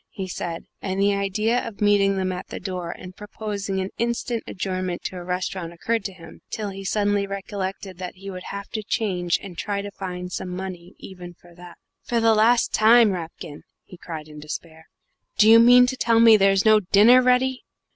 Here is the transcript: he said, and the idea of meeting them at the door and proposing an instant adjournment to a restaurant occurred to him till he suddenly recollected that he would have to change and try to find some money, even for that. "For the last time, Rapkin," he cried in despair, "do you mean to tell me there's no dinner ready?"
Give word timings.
he 0.09 0.27
said, 0.27 0.65
and 0.81 0.99
the 0.99 1.13
idea 1.13 1.59
of 1.67 1.79
meeting 1.79 2.17
them 2.17 2.31
at 2.31 2.47
the 2.47 2.59
door 2.59 2.89
and 2.89 3.15
proposing 3.15 3.79
an 3.79 3.91
instant 3.99 4.41
adjournment 4.47 5.03
to 5.03 5.15
a 5.15 5.23
restaurant 5.23 5.71
occurred 5.71 6.03
to 6.03 6.11
him 6.11 6.41
till 6.49 6.69
he 6.71 6.83
suddenly 6.83 7.27
recollected 7.27 7.99
that 7.99 8.15
he 8.15 8.27
would 8.27 8.45
have 8.45 8.67
to 8.69 8.81
change 8.81 9.39
and 9.43 9.59
try 9.59 9.79
to 9.79 9.91
find 9.91 10.31
some 10.31 10.49
money, 10.49 10.95
even 10.97 11.35
for 11.39 11.53
that. 11.53 11.77
"For 12.01 12.19
the 12.19 12.33
last 12.33 12.73
time, 12.73 13.11
Rapkin," 13.11 13.61
he 13.83 13.95
cried 13.95 14.27
in 14.27 14.39
despair, 14.39 14.87
"do 15.37 15.47
you 15.47 15.59
mean 15.59 15.85
to 15.85 15.95
tell 15.95 16.19
me 16.19 16.35
there's 16.35 16.65
no 16.65 16.79
dinner 16.79 17.21
ready?" 17.21 17.61